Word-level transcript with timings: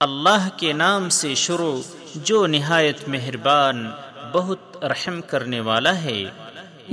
اللہ 0.00 0.48
کے 0.56 0.72
نام 0.72 1.08
سے 1.08 1.34
شروع 1.34 1.80
جو 2.14 2.46
نہایت 2.46 3.08
مہربان 3.08 3.90
بہت 4.32 4.84
رحم 4.84 5.20
کرنے 5.20 5.60
والا 5.60 6.02
ہے۔ 6.02 6.24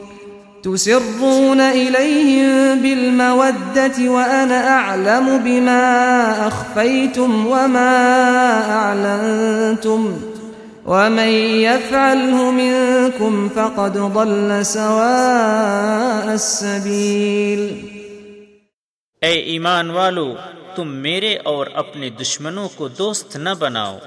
تسرون 0.63 1.61
إليهم 1.61 2.81
بالمودة 2.81 4.11
وأنا 4.11 4.59
أعلم 4.67 5.37
بما 5.43 5.81
أخفيتم 6.47 7.47
وما 7.47 7.93
أعلنتم 8.67 10.17
ومن 10.85 11.29
يفعله 11.67 12.51
منكم 12.51 13.47
فقد 13.53 13.97
ضل 14.13 14.63
سواء 14.63 16.31
السبيل 16.31 17.87
اے 19.21 19.33
ایمان 19.33 19.89
والو، 19.89 20.33
تم 20.75 20.87
میرے 20.87 21.37
اور 21.43 21.67
اپنے 21.73 22.09
دشمنوں 22.09 22.69
کو 22.75 22.87
دوست 22.87 23.35
نہ 23.35 23.49
بناؤ۔ 23.59 23.97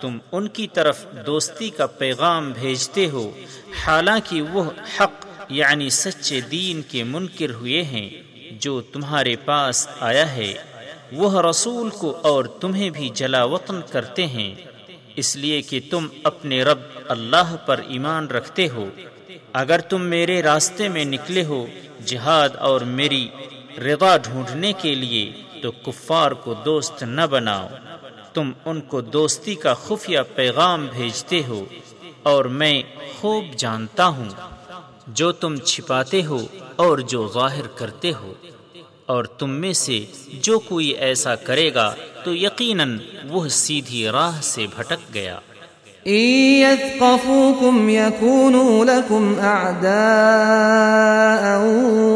تم 0.00 0.18
ان 0.32 0.48
کی 0.48 0.66
طرف 0.74 1.06
دوستی 1.26 1.70
کا 1.70 1.86
پیغام 1.86 2.52
بھیجتے 2.60 3.08
ہو۔ 3.08 3.30
حالانکہ 3.86 4.42
وہ 4.42 4.64
حق 5.00 5.31
یعنی 5.48 5.90
سچے 5.90 6.40
دین 6.40 6.82
کے 6.82 7.04
منکر 7.04 7.50
ہوئے 7.50 7.82
ہیں، 7.82 8.10
جو 8.50 8.80
تمہارے 8.80 9.36
پاس 9.36 9.88
آیا 10.00 10.36
ہے۔ 10.36 10.54
وہ 11.12 11.42
رسول 11.42 11.90
کو 11.90 12.18
اور 12.22 12.44
تمہیں 12.44 12.90
بھی 12.90 13.08
جلا 13.14 13.44
وطن 13.44 13.80
کرتے 13.90 14.26
ہیں۔ 14.26 14.54
اس 15.16 15.36
لیے 15.36 15.62
کہ 15.62 15.80
تم 15.90 16.06
اپنے 16.24 16.62
رب 16.62 16.78
اللہ 17.08 17.56
پر 17.66 17.80
ایمان 17.88 18.26
رکھتے 18.26 18.68
ہو۔ 18.68 18.88
اگر 19.52 19.78
تم 19.78 20.02
میرے 20.02 20.42
راستے 20.42 20.88
میں 20.88 21.04
نکلے 21.04 21.44
ہو 21.44 21.66
جہاد 22.04 22.48
اور 22.58 22.80
میری 22.80 23.28
رضا 23.78 24.16
ڈھونڈنے 24.16 24.72
کے 24.72 24.94
لیے، 24.94 25.32
تو 25.62 25.72
کفار 25.72 26.32
کو 26.32 26.54
دوست 26.54 27.02
نہ 27.02 27.26
بناؤ۔ 27.30 27.68
تم 28.34 28.52
ان 28.64 28.80
کو 28.80 29.00
دوستی 29.00 29.54
کا 29.54 29.74
خفیہ 29.74 30.18
پیغام 30.34 30.86
بھیجتے 30.86 31.42
ہو۔ 31.48 31.64
اور 32.22 32.44
میں 32.44 32.82
خوب 33.20 33.44
جانتا 33.56 34.06
ہوں۔ 34.06 34.51
جو 35.06 35.32
تم 35.32 35.56
چھپاتے 35.56 36.24
ہو 36.24 36.46
اور 36.76 36.98
جو 36.98 37.28
ظاہر 37.34 37.66
کرتے 37.66 38.12
ہو۔ 38.12 38.32
اور 39.06 39.24
تم 39.24 39.50
میں 39.50 39.72
سے 39.72 40.04
جو 40.32 40.58
کوئی 40.58 40.88
ایسا 40.88 41.34
کرے 41.34 41.74
گا 41.74 41.94
تو 42.24 42.34
یقیناً 42.34 42.98
وہ 43.28 43.48
سیدھی 43.48 44.08
راہ 44.08 44.40
سے 44.42 44.66
بھٹک 44.76 45.14
گیا۔ 45.14 45.38
إن 46.06 46.62
يثقفوكم 46.62 47.88
يكونوا 47.88 48.84
لكم 48.84 49.34
أعداء 49.40 49.92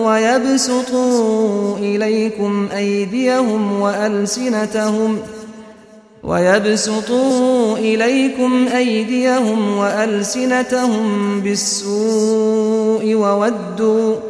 ويبسطوا 0.06 1.78
إليكم 1.78 2.66
أيديهم 2.72 3.72
وألسنتهم 3.72 5.16
ويبسطوا 5.16 5.35
إليكم 7.78 8.68
أيديهم 8.72 9.78
وألسنتهم 9.78 11.40
بالسوء 11.42 13.14
وودوا 13.14 14.20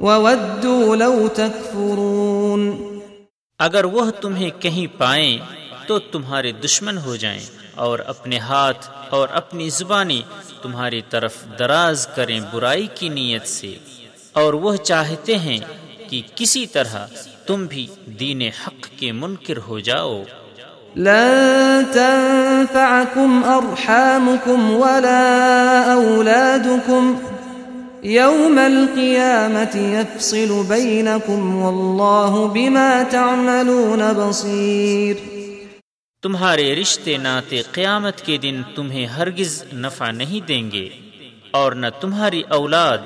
وودوا 0.00 0.94
لو 0.94 1.28
تكفرون۔ 1.28 2.88
اگر 3.58 3.84
وہ 3.84 4.10
تمہیں 4.10 4.50
کہیں 4.62 4.98
پائیں 4.98 5.38
تو 5.86 5.98
تمہارے 5.98 6.52
دشمن 6.52 6.98
ہو 6.98 7.16
جائیں 7.16 7.40
اور 7.74 7.98
اپنے 7.98 8.38
ہاتھ 8.38 8.90
اور 9.10 9.28
اپنی 9.28 9.70
زبانی 9.70 10.22
تمہاری 10.62 11.00
طرف 11.10 11.34
دراز 11.58 12.06
کریں 12.06 12.40
برائی 12.52 12.86
کی 12.94 13.08
نیت 13.08 13.46
سے۔ 13.46 13.74
اور 14.32 14.52
وہ 14.54 14.76
چاہتے 14.76 15.38
ہیں 15.38 15.58
کہ 16.08 16.22
کسی 16.34 16.66
طرح 16.66 17.06
تم 17.46 17.66
بھی 17.66 17.86
دین 18.20 18.42
حق 18.42 18.88
کے 18.96 19.12
منکر 19.12 19.58
ہو 19.68 19.78
جاؤ۔ 19.78 20.22
لن 20.96 21.86
تنفعكم 21.92 23.44
أرحامكم 23.44 24.70
ولا 24.70 25.22
أولادكم. 25.92 27.18
يوم 28.02 28.58
القيامة 28.58 29.76
يفصل 29.76 30.64
بينكم 30.68 31.56
والله 31.56 32.46
بما 32.46 33.02
تعملون 33.10 34.12
بصير. 34.12 35.14
تمہارے 36.22 36.74
رشتے 36.74 37.16
ناتے 37.16 37.62
قیامت 37.72 38.20
کے 38.20 38.36
دن 38.36 38.62
تمہیں 38.74 39.06
ہرگز 39.06 39.64
نفع 39.72 40.10
نہیں 40.10 40.48
دیں 40.48 40.70
گے 40.70 40.88
اور 41.50 41.72
نہ 41.72 41.86
تمہاری 42.00 42.42
اولاد 42.48 42.98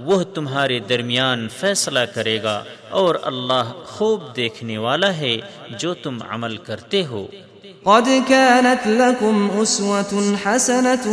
وہ 0.00 0.22
تمہارے 0.22 0.78
درمیان 0.78 1.48
فیصلہ 1.60 1.98
کرے 2.14 2.42
گا 2.42 2.64
اور 2.90 3.14
اللہ 3.22 3.72
خوب 3.86 4.36
دیکھنے 4.36 4.78
والا 4.78 5.16
ہے 5.16 5.36
جو 5.78 5.94
تم 5.94 6.18
عمل 6.28 6.56
کرتے 6.56 7.04
ہو۔ 7.06 7.26
قد 7.82 8.08
كانت 8.28 8.88
لكم 8.88 9.48
أسوة 9.62 10.18
حسنة 10.44 11.12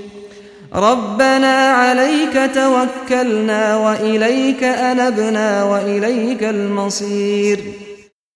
ربنا 0.72 1.72
عليك 1.74 2.36
توكلنا 2.54 3.76
وإليك 3.76 4.62
أنبنا 4.62 5.62
وإليك 5.62 6.42
المصير. 6.42 7.56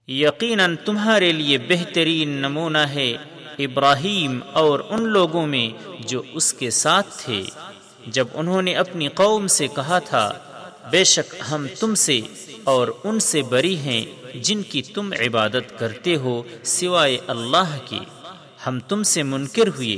یقیناً 0.08 0.76
تمہارے 0.84 1.32
لیے 1.32 1.58
بہترین 1.58 2.28
نمونہ 2.28 2.78
ہے 2.78 3.16
ابراہیم 3.58 4.38
اور 4.52 4.81
ان 4.90 5.02
لوگوں 5.02 5.46
میں 5.46 5.93
جو 6.00 6.22
اس 6.34 6.52
کے 6.52 6.70
ساتھ 6.70 7.06
تھے۔ 7.25 7.43
جب 8.06 8.26
انہوں 8.34 8.62
نے 8.62 8.75
اپنی 8.75 9.08
قوم 9.08 9.46
سے 9.46 9.66
کہا 9.66 9.98
تھا 9.98 10.32
بے 10.90 11.04
شک 11.04 11.34
ہم 11.50 11.66
تم 11.80 11.94
سے 11.94 12.20
اور 12.64 12.88
ان 13.04 13.20
سے 13.20 13.42
بری 13.42 13.76
ہیں 13.76 14.04
جن 14.34 14.62
کی 14.62 14.82
تم 14.82 15.12
عبادت 15.12 15.78
کرتے 15.78 16.16
ہو 16.16 16.42
سوائے 16.64 17.18
اللہ 17.26 17.76
کی۔ 17.84 17.98
ہم 18.66 18.78
تم 18.80 19.02
سے 19.02 19.22
منکر 19.22 19.68
ہوئے۔ 19.68 19.96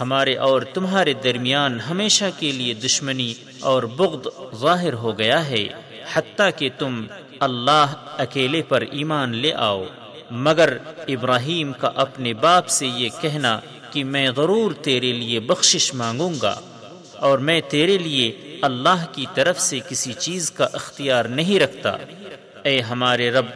ہمارے 0.00 0.36
اور 0.36 0.62
تمہارے 0.62 1.12
درمیان 1.12 1.80
ہمیشہ 1.80 2.24
کے 2.38 2.52
لیے 2.52 2.74
دشمنی 2.74 3.34
اور 3.60 3.82
بغض 3.82 4.26
ظاہر 4.60 4.92
ہو 4.92 5.18
گیا 5.18 5.48
ہے۔ 5.48 5.68
حتیٰ 6.14 6.50
کہ 6.56 6.68
تم 6.78 7.06
اللہ 7.40 7.86
اکیلے 8.18 8.62
پر 8.62 8.84
ایمان 8.90 9.36
لے 9.36 9.52
آؤ۔ 9.54 9.84
مگر 10.30 10.76
ابراہیم 11.08 11.72
کا 11.72 11.90
اپنے 11.94 12.34
باپ 12.34 12.68
سے 12.68 12.86
یہ 12.86 13.08
کہنا 13.20 13.60
کہ 13.92 14.04
میں 14.04 14.30
ضرور 14.36 14.72
تیرے 14.72 15.12
لیے 15.12 15.40
بخشش 15.40 15.94
مانگوں 15.94 16.32
گا 16.42 16.60
اور 17.16 17.38
میں 17.38 17.60
تیرے 17.68 17.98
لیے 17.98 18.32
اللہ 18.62 19.12
کی 19.12 19.26
طرف 19.34 19.60
سے 19.60 19.78
کسی 19.88 20.12
چیز 20.12 20.50
کا 20.50 20.68
اختیار 20.72 21.24
نہیں 21.24 21.60
رکھتا۔ 21.60 21.96
اے 22.62 22.80
ہمارے 22.80 23.30
رب 23.30 23.46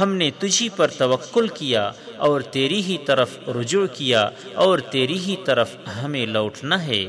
ہم 0.00 0.14
نے 0.14 0.30
تجھی 0.38 0.68
پر 0.76 0.88
توکل 0.88 1.48
کیا 1.48 1.90
اور 2.16 2.40
تیری 2.40 2.82
ہی 2.82 2.96
طرف 3.06 3.48
رجوع 3.48 3.86
کیا 3.86 4.28
اور 4.54 4.78
تیری 4.78 5.18
ہی 5.18 5.36
طرف 5.44 5.68
ہمیں 6.02 6.26
لوٹنا 6.26 6.86
ہے۔ 6.86 7.06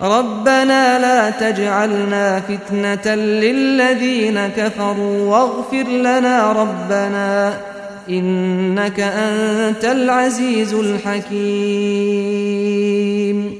ربنا 0.00 0.98
لا 0.98 1.28
تجعلنا 1.38 2.38
فتنة 2.46 3.16
للذين 3.16 4.38
كفروا 4.56 5.26
واغفر 5.26 5.90
لنا 5.90 6.52
ربنا 6.52 7.60
إنك 8.08 9.00
أنت 9.00 9.84
العزيز 9.84 10.74
الحكيم 10.74 13.54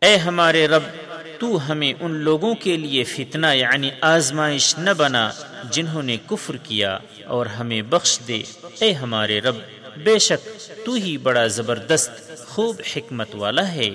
اے 0.00 0.16
ہمارے 0.16 0.66
رب 0.66 0.82
تو 1.38 1.72
ہمیں 1.72 1.92
ان 2.00 2.10
لوگوں 2.10 2.54
کے 2.54 2.76
لیے 2.76 3.04
فتنہ 3.04 3.46
یعنی 3.46 3.90
آزمائش 4.00 4.78
نہ 4.78 4.90
بنا 4.96 5.30
جنہوں 5.70 6.02
نے 6.02 6.16
کفر 6.26 6.56
کیا 6.56 6.98
اور 7.26 7.46
ہمیں 7.46 7.82
بخش 7.82 8.18
دے۔ 8.28 8.42
اے 8.80 8.92
ہمارے 8.92 9.40
رب، 9.40 9.56
بے 10.04 10.18
شک 10.18 10.48
تو 10.86 10.94
ہی 10.94 11.18
بڑا 11.18 11.46
زبردست، 11.46 12.10
خوب 12.46 12.76
حکمت 12.96 13.34
والا 13.34 13.72
ہے۔ 13.72 13.90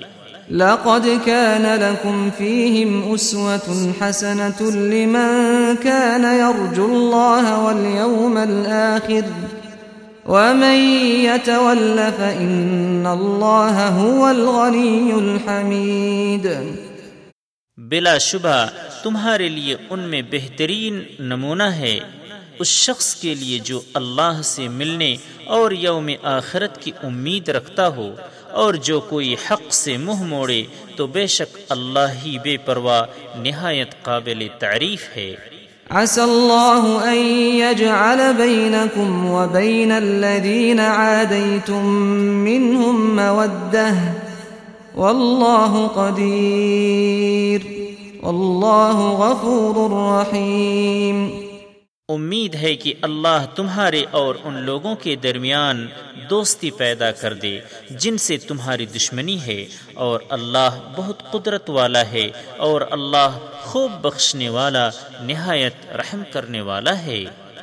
لقد 0.50 1.06
كان 1.24 1.62
لكم 1.62 2.28
فيهم 2.38 3.14
أسوة 3.14 3.92
حسنة 4.00 4.70
لمن 4.74 5.74
كان 5.82 6.24
يرجو 6.24 6.86
الله 6.86 7.62
واليوم 7.62 8.36
الآخر 8.36 9.48
ومن 10.28 10.76
يتول 11.24 11.98
فإن 12.16 13.06
الله 13.06 13.76
هو 13.98 14.26
الغني 14.26 15.12
الحميد۔ 15.12 16.46
بلا 17.92 18.18
شبہ 18.18 18.66
تمہارے 19.02 19.48
لیے 19.48 19.76
ان 19.90 20.00
میں 20.00 20.22
بہترین 20.30 21.02
نمونہ 21.18 21.62
ہے۔ 21.62 21.98
اس 22.58 22.66
شخص 22.66 23.14
کے 23.14 23.34
لیے 23.34 23.58
جو 23.58 23.80
اللہ 23.94 24.42
سے 24.44 24.68
ملنے 24.68 25.16
اور 25.44 25.70
یوم 25.70 26.10
آخرت 26.22 26.82
کی 26.82 26.90
امید 27.02 27.48
رکھتا 27.48 27.88
ہو 27.88 28.14
اور 28.50 28.74
جو 28.74 29.00
کوئی 29.00 29.34
حق 29.34 29.74
سے 29.74 29.96
منہ 29.96 30.22
موڑے 30.22 30.62
تو 30.96 31.06
بے 31.06 31.26
شک 31.26 31.58
اللہ 31.68 32.26
ہی 32.26 32.38
بے 32.38 32.56
پرواہ 32.56 33.02
نہایت 33.38 34.02
قابل 34.02 34.46
تعریف 34.58 35.16
ہے۔ 35.16 35.34
عسى 35.90 36.20
الله 36.20 37.02
أن 37.04 37.26
يجعل 37.54 38.20
بينكم 38.36 39.26
وبين 39.26 39.92
الذين 39.92 40.80
عاديتم 40.80 41.86
منهم 42.48 43.16
مودة، 43.16 44.12
والله 44.94 45.88
قدير۔ 45.94 47.81
واللہ 48.22 48.96
غفور 48.96 49.90
رحیم۔ 49.90 51.30
امید 52.08 52.54
ہے 52.54 52.74
کہ 52.74 52.94
اللہ 53.02 53.46
تمہارے 53.54 54.04
اور 54.10 54.34
ان 54.44 54.54
لوگوں 54.54 54.94
کے 54.94 55.16
درمیان 55.16 55.86
دوستی 56.30 56.70
پیدا 56.70 57.10
کر 57.10 57.34
دے، 57.34 57.60
جن 57.90 58.18
سے 58.18 58.36
تمہاری 58.36 58.86
دشمنی 58.86 59.40
ہے، 59.46 59.66
اور 59.94 60.20
اللہ 60.28 60.92
بہت 60.96 61.30
قدرت 61.30 61.70
والا 61.70 62.10
ہے، 62.12 62.30
اور 62.56 62.80
اللہ 62.90 63.38
خوب 63.62 63.92
بخشنے 64.02 64.48
والا، 64.48 64.90
نہایت 65.20 65.74
رحم 65.92 66.22
کرنے 66.32 66.60
والا 66.60 66.98
ہے۔ 66.98 67.24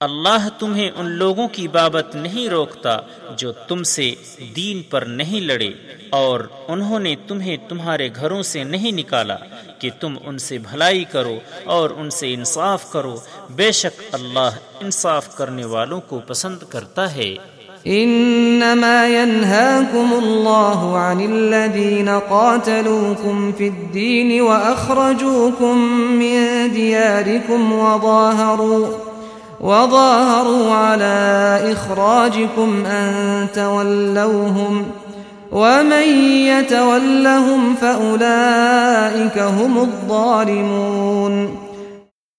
اللہ 0.00 0.48
تمہیں 0.58 0.90
ان 0.96 1.06
لوگوں 1.06 1.48
کی 1.48 1.68
بابت 1.68 2.14
نہیں 2.14 2.48
روکتا 2.48 2.98
جو 3.36 3.52
تم 3.52 3.82
سے 3.82 4.14
دین 4.56 4.82
پر 4.90 5.02
نہیں 5.02 5.40
لڑے 5.40 5.70
اور 6.10 6.40
انہوں 6.68 6.98
نے 6.98 7.14
تمہیں 7.28 7.56
تمہارے 7.68 8.08
گھروں 8.16 8.42
سے 8.42 8.64
نہیں 8.64 8.92
نکالا 8.92 9.36
کہ 9.78 9.90
تم 10.00 10.16
ان 10.24 10.38
سے 10.38 10.58
بھلائی 10.58 11.04
کرو 11.04 11.38
اور 11.64 11.90
ان 11.90 12.10
سے 12.10 12.34
انصاف 12.34 12.92
کرو۔ 12.92 13.16
بے 13.50 13.72
شک 13.72 14.02
اللہ 14.12 14.50
انصاف 14.80 15.36
کرنے 15.36 15.64
والوں 15.64 16.00
کو 16.00 16.20
پسند 16.26 16.58
کرتا 16.68 17.14
ہے۔ 17.14 17.34
انما 17.84 19.06
ينهاكم 19.06 20.14
الله 20.24 20.96
عن 20.96 21.20
الذين 21.32 22.08
قاتلوكم 22.28 23.50
في 23.52 23.68
الدين 23.68 24.40
واخرجوكم 24.40 25.78
من 26.18 26.68
دياركم 26.74 27.72
وظاهروا 27.72 29.09
وظاهروا 29.60 30.74
على 30.74 31.72
إخراجكم 31.72 32.86
أن 32.86 33.08
تولوهم 33.54 34.90
ومن 35.52 36.06
يتولهم 36.48 37.76
فأولئك 37.76 39.38
هم 39.38 39.78
الظالمون 39.78 41.46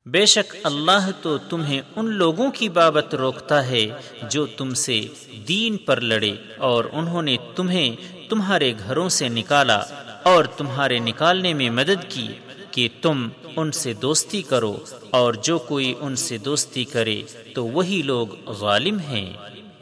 بے 0.05 0.25
شک 0.25 0.55
اللہ 0.63 1.09
تو 1.21 1.37
تمہیں 1.37 1.81
ان 1.95 2.05
لوگوں 2.05 2.49
کی 2.51 2.69
بابت 2.69 3.15
روکتا 3.15 3.67
ہے 3.67 3.85
جو 4.29 4.45
تم 4.45 4.73
سے 4.73 5.01
دین 5.47 5.77
پر 5.77 6.01
لڑے 6.01 6.31
اور 6.57 6.85
انہوں 6.93 7.21
نے 7.21 7.37
تمہیں 7.55 7.89
تمہارے 8.29 8.73
گھروں 8.87 9.09
سے 9.09 9.27
نکالا 9.29 9.79
اور 10.23 10.43
تمہارے 10.57 10.99
نکالنے 10.99 11.53
میں 11.53 11.69
مدد 11.69 12.09
کی۔ 12.09 12.27
کہ 12.71 12.89
تم 13.01 13.27
ان 13.55 13.71
سے 13.71 13.93
دوستی 13.93 14.41
کرو 14.41 14.77
اور 15.09 15.33
جو 15.33 15.57
کوئی 15.57 15.93
ان 16.01 16.15
سے 16.15 16.37
دوستی 16.37 16.83
کرے 16.83 17.21
تو 17.55 17.65
وہی 17.67 18.01
لوگ 18.05 18.27
غالم 18.47 18.99
ہیں۔ 18.99 19.33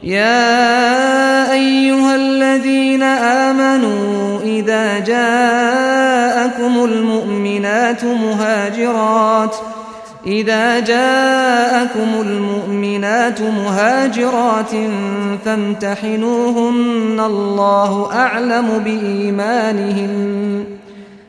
يا 0.03 1.51
أيها 1.51 2.12
الذين 2.15 3.03
آمنوا 3.03 4.39
إذا 4.44 5.00
جاءكم 5.00 6.80
المؤمنات 6.83 8.03
مهاجرات 8.03 9.56
إذا 10.27 10.80
جاءكم 10.80 12.09
المؤمنات 12.21 13.41
مهاجرات 13.41 14.74
فامتحنوهن 15.45 17.19
الله 17.25 17.91
أعلم 18.13 18.68
بإيمانهن 18.83 20.78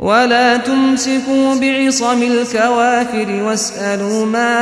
ولا 0.00 0.56
تمسكوا 0.56 1.54
بعصم 1.60 2.22
الكوافر 2.22 3.42
واسألوا 3.42 4.26
ما 4.26 4.54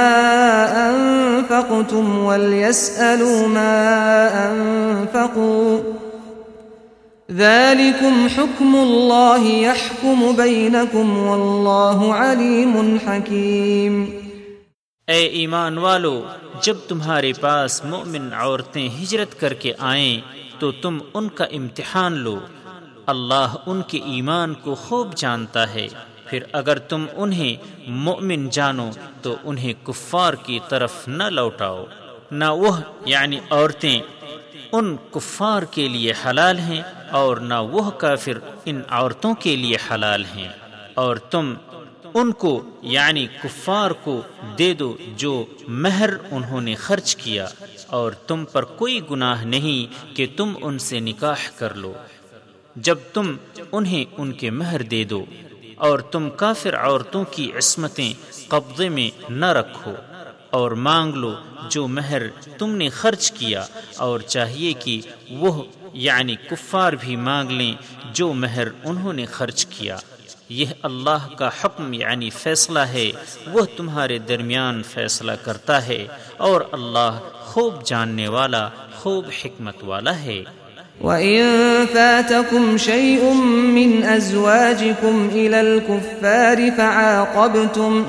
أنفقتم 0.91 2.19
وليسألوا 2.19 3.49
ما 3.49 3.75
أنفقوا 4.51 5.79
ذلكم 7.33 8.29
حكم 8.29 8.75
الله 8.75 9.47
يحكم 9.47 10.37
بينكم 10.37 11.19
والله 11.19 12.15
عليم 12.15 12.99
حكيم 13.07 14.05
اے 15.09 15.21
ایمان 15.41 15.79
والو، 15.79 16.21
جب 16.63 16.77
تمہارے 16.89 17.33
پاس 17.41 17.85
مؤمن 17.85 18.33
عورتیں 18.35 18.89
ہجرت 19.03 19.41
کر 19.41 19.53
کے 19.63 19.73
آئیں، 19.79 20.21
تو 20.59 20.71
تم 20.83 20.99
ان 21.15 21.29
کا 21.29 21.45
امتحان 21.45 22.13
لو 22.13 22.39
اللہ 23.09 23.55
ان 23.67 23.83
کے 23.83 23.99
ایمان 23.99 24.55
کو 24.55 24.75
خوب 24.75 25.15
جانتا 25.15 25.75
ہے۔ 25.75 25.89
پھر 26.27 26.43
اگر 26.53 26.79
تم 26.79 27.07
انہیں 27.13 27.57
مؤمن 27.89 28.49
جانو، 28.49 28.91
تو 29.23 29.37
انہیں 29.45 29.87
کفار 29.87 30.35
کی 30.35 30.59
طرف 30.69 31.09
نہ 31.09 31.23
لوٹاؤ۔ 31.23 31.85
نہ 32.31 32.45
وہ 32.45 32.77
یعنی 33.07 33.39
عورتیں، 33.51 34.01
ان 34.73 34.97
کفار 35.11 35.63
کے 35.63 35.89
لیے 35.89 36.13
حلال 36.27 36.59
ہیں 36.59 36.83
اور 37.11 37.37
نہ 37.37 37.55
وہ 37.55 37.91
کافر 37.91 38.33
ان 38.65 38.81
عورتوں 38.89 39.35
کے 39.35 39.57
لیے 39.57 39.77
حلال 39.91 40.25
ہیں۔ 40.25 40.49
اور 40.95 41.17
تم 41.17 41.55
ان 42.15 42.33
کو 42.33 42.63
یعنی 42.83 43.27
کفار 43.43 43.91
کو 43.91 44.23
دے 44.59 44.75
دو 44.75 44.97
جو 45.17 45.45
مہر 45.69 46.11
انہوں 46.31 46.61
نے 46.61 46.75
خرچ 46.75 47.17
کیا۔ 47.17 47.47
اور 47.87 48.13
تم 48.13 48.45
پر 48.45 48.65
کوئی 48.65 49.01
گناہ 49.11 49.45
نہیں 49.45 50.17
کہ 50.17 50.27
تم 50.37 50.53
ان 50.63 50.79
سے 50.79 51.01
نکاح 51.01 51.49
کر 51.57 51.75
لو۔ 51.75 51.93
جب 52.87 52.99
تم 53.13 53.35
انہیں 53.73 54.05
ان 54.19 54.33
کے 54.33 54.51
مہر 54.51 54.83
دے 54.83 55.03
دو، 55.05 55.25
اور 55.87 55.99
تم 56.13 56.29
کافر 56.37 56.77
عورتوں 56.77 57.25
کی 57.31 57.51
عصمتیں 57.59 58.13
قبضے 58.49 58.89
میں 58.89 59.11
نہ 59.31 59.53
رکھو، 59.53 59.95
اور 60.51 60.71
مانگ 60.87 61.15
لو 61.15 61.33
جو 61.71 61.87
مہر 61.89 62.23
تم 62.59 62.75
نے 62.77 62.89
خرچ 62.91 63.31
کیا، 63.33 63.65
اور 63.97 64.21
چاہیے 64.35 64.73
کہ 64.85 65.01
وہ 65.41 65.63
یعنی 66.07 66.37
کفار 66.49 66.93
بھی 66.93 67.17
مانگ 67.29 67.51
لیں 67.51 67.75
جو 68.15 68.33
مہر 68.35 68.69
انہوں 68.85 69.13
نے 69.13 69.27
خرچ 69.27 69.67
کیا۔ 69.67 69.97
یہ 70.51 70.67
اللہ 70.83 71.27
کا 71.39 71.49
حکم 71.61 71.93
یعنی 71.93 72.29
فیصلہ 72.33 72.85
ہے، 72.93 73.11
وہ 73.53 73.65
تمہارے 73.77 74.19
درمیان 74.29 74.83
فیصلہ 74.83 75.33
کرتا 75.43 75.87
ہے، 75.87 76.07
اور 76.37 76.61
اللہ 76.73 77.19
خوب 77.45 77.85
جاننے 77.87 78.29
والا، 78.29 78.69
خوب 78.95 79.27
حکمت 79.43 79.85
والا 79.85 80.19
ہے۔ 80.21 80.43
وَإِن 81.01 81.43
فَاتَكُمْ 81.87 82.77
شَيْءٌ 82.77 83.33
مِّنْ 83.75 84.05
أَزْوَاجِكُمْ 84.05 85.29
إِلَى 85.33 85.61
الْكُفَّارِ 85.61 86.71
فَعَاقَبْتُمْ 86.71 88.05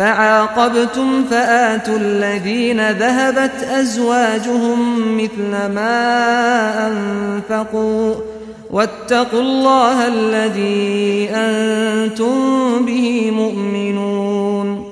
فعاقبتم 0.00 1.24
فآتوا 1.30 1.98
الذين 1.98 2.90
ذهبت 2.90 3.64
أزواجهم 3.64 4.78
مثل 5.16 5.50
ما 5.50 6.00
أنفقوا 6.86 8.14
واتقوا 8.70 9.40
الله 9.40 10.08
الذي 10.08 11.28
أنتم 11.30 12.86
به 12.86 13.30
مؤمنون 13.30 14.90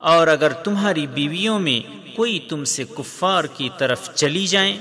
اور 0.00 0.28
اگر 0.28 0.52
تمہاری 0.64 1.06
بیویوں 1.06 1.58
میں 1.58 1.80
کوئی 2.16 2.38
تم 2.48 2.64
سے 2.64 2.84
کفار 2.96 3.44
کی 3.56 3.68
طرف 3.78 4.14
چلی 4.14 4.46
جائیں 4.46 4.76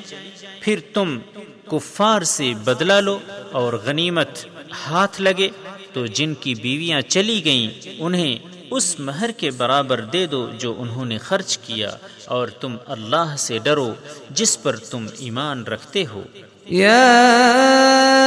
پھر 0.61 0.79
تم 0.93 1.19
کفار 1.65 2.21
سے 2.21 2.53
بدلہ 2.63 2.93
لو 2.93 3.19
اور 3.51 3.73
غنیمت 3.73 4.45
ہاتھ 4.87 5.21
لگے 5.21 5.49
تو 5.93 6.05
جن 6.05 6.33
کی 6.33 6.55
بیویاں 6.55 7.01
چلی 7.01 7.45
گئیں 7.45 7.95
انہیں 7.99 8.37
اس 8.71 8.99
مہر 8.99 9.31
کے 9.31 9.51
برابر 9.51 10.01
دے 10.01 10.25
دو 10.25 10.49
جو 10.57 10.73
انہوں 10.77 11.05
نے 11.05 11.17
خرچ 11.17 11.57
کیا 11.57 11.89
اور 12.25 12.47
تم 12.47 12.77
اللہ 12.85 13.35
سے 13.37 13.57
ڈرو 13.57 13.93
جس 14.29 14.63
پر 14.63 14.75
تم 14.77 15.05
ایمان 15.17 15.63
رکھتے 15.63 16.03
ہو۔ 16.13 16.23
یا 16.65 16.99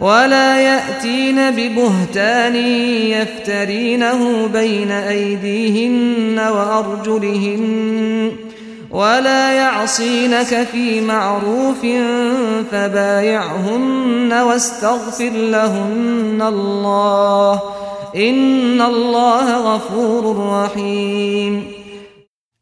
ولا 0.00 0.60
يأتين 0.60 1.50
ببهتان 1.50 2.56
يفترينه 3.06 4.46
بين 4.46 4.90
أيديهن 4.90 6.38
وأرجلهن 6.38 8.32
ولا 8.90 9.52
يعصينك 9.52 10.68
في 10.72 11.00
معروف 11.00 11.86
فبايعهن 12.70 14.32
واستغفر 14.32 15.30
لهن 15.30 16.42
الله 16.42 17.60
ان 18.14 18.80
اللہ 18.80 19.50
غفور 19.64 20.24
رحیم 20.46 21.58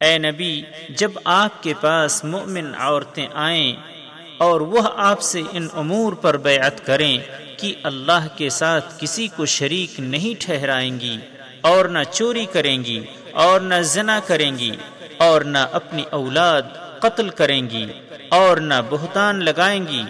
اے 0.00 0.16
نبی، 0.19 0.62
جب 0.99 1.11
آپ 1.25 1.62
کے 1.62 1.75
پاس 1.81 2.25
مؤمن 2.25 2.73
عورتیں 2.78 3.26
آئیں 3.35 3.96
اور 4.38 4.61
وہ 4.61 4.81
آپ 5.02 5.21
سے 5.23 5.43
ان 5.52 5.66
امور 5.75 6.12
پر 6.23 6.37
بیعت 6.47 6.85
کریں 6.87 7.19
کہ 7.59 7.73
اللہ 7.83 8.26
کے 8.37 8.49
ساتھ 8.50 8.93
کسی 8.99 9.26
کو 9.37 9.47
شریک 9.49 9.99
نہیں 10.00 10.40
ٹھہرائیں 10.40 11.00
گی، 11.00 11.16
اور 11.62 11.85
نہ 11.85 11.99
چوری 12.12 12.45
کریں 12.52 12.78
گی، 12.85 12.99
اور 13.45 13.61
نہ 13.61 13.81
زنا 13.85 14.19
کریں 14.26 14.50
گی، 14.59 14.71
اور 15.19 15.40
نہ 15.43 15.59
اپنی 15.73 16.05
اولاد 16.11 16.62
قتل 17.00 17.28
کریں 17.38 17.61
گی، 17.71 17.87
اور 18.33 18.57
نہ 18.61 18.75
بہتان 18.90 19.45
لگائیں 19.45 19.81
گی 19.88 20.02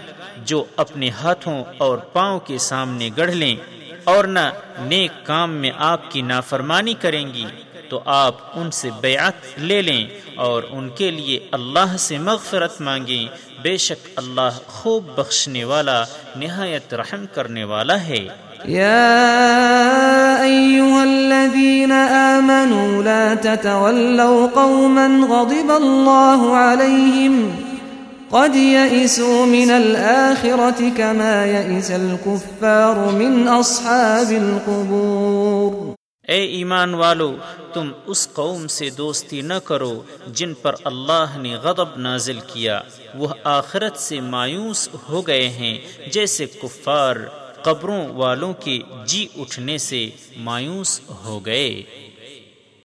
جو 0.45 0.65
اپنے 0.77 1.11
ہاتھوں 1.21 1.63
اور 1.79 1.99
پاؤں 2.13 2.39
کے 2.47 2.59
سامنے 2.63 3.11
گڑھ 3.19 3.35
لیں، 3.35 3.55
اور 4.05 4.25
نہ 4.27 4.51
نیک 4.81 5.25
کام 5.27 5.55
میں 5.61 5.71
آپ 5.85 6.11
کی 6.11 6.23
نافرمانی 6.23 6.95
کریں 7.01 7.27
گی، 7.35 7.47
تو 7.91 8.01
آپ 8.05 8.35
ان 8.55 8.71
سے 8.71 8.89
بیعت 9.01 9.59
لے 9.59 9.81
لیں 9.83 10.07
اور 10.45 10.63
ان 10.71 10.89
کے 10.97 11.11
لیے 11.11 11.39
اللہ 11.53 11.97
سے 11.99 12.19
مغفرت 12.19 12.81
مانگیں 12.81 13.56
بے 13.67 13.77
شک 13.77 14.09
اللہ 14.17 14.59
خوب 14.67 15.05
بخشنے 15.17 15.65
والا، 15.65 16.05
نہایت 16.37 16.95
رحم 16.95 17.25
کرنے 17.35 17.65
والا 17.65 18.03
ہے۔ 18.03 18.29
يا 18.69 19.27
أيها 20.43 21.03
الذين 21.03 21.93
آمنوا 22.11 23.03
لا 23.03 23.35
تتولوا 23.43 24.47
قوما 24.55 25.07
غضب 25.07 25.73
الله 25.83 26.57
عليهم 26.57 27.51
قد 28.29 28.57
يئسوا 28.57 29.47
من 29.47 29.71
الآخرة 29.71 30.83
كما 30.97 31.47
يئس 31.47 31.91
الكفار 31.91 33.13
من 33.13 33.49
أصحاب 33.49 34.31
القبور۔ 34.31 35.96
اے 36.29 36.45
ایمان 36.45 36.95
والو، 36.95 37.37
تم 37.73 37.93
اس 38.07 38.29
قوم 38.33 38.67
سے 38.67 38.91
دوستی 38.91 39.41
نہ 39.41 39.55
کرو 39.65 40.03
جن 40.27 40.55
پر 40.55 40.75
اللہ 40.85 41.37
نے 41.37 41.55
غضب 41.55 41.97
نازل 41.97 42.39
کیا۔ 42.53 42.81
وہ 43.15 43.29
آخرت 43.45 43.97
سے 43.97 44.21
مایوس 44.21 44.89
ہو 45.09 45.27
گئے 45.27 45.49
ہیں، 45.49 45.79
جیسے 46.13 46.47
کفار 46.47 47.17
قبروں 47.63 48.09
والوں 48.09 48.53
کے 48.53 48.79
جی 49.07 49.27
اٹھنے 49.37 49.79
سے 49.79 50.11
مایوس 50.37 51.01
ہو 51.25 51.47
گئے۔ 51.47 51.83